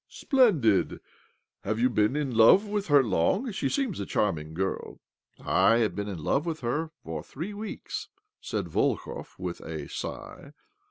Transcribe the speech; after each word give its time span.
Splendid! 0.09 0.99
Have 1.63 1.77
you 1.79 1.87
been 1.87 2.15
in 2.15 2.33
love 2.35 2.65
with 2.65 2.87
her 2.87 3.03
long? 3.03 3.51
She 3.51 3.69
seems 3.69 3.99
a 3.99 4.05
charming 4.07 4.55
girl."" 4.55 4.99
I 5.39 5.77
have 5.77 5.95
been 5.95 6.07
in 6.07 6.23
love 6.23 6.43
with 6.47 6.61
her 6.61 6.89
for 7.03 7.21
three 7.21 7.53
weeks," 7.53 8.09
said 8.41 8.67
Volkov, 8.67 9.35
with 9.37 9.59
a 9.59 9.87
sigh. 9.89 10.53